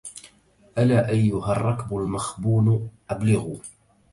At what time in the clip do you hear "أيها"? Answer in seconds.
1.09-1.51